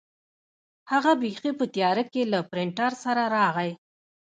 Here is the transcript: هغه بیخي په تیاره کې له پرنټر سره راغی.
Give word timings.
هغه 0.91 1.11
بیخي 1.21 1.51
په 1.59 1.65
تیاره 1.73 2.03
کې 2.11 2.21
له 2.33 2.39
پرنټر 2.51 2.91
سره 3.03 3.23
راغی. 3.35 3.71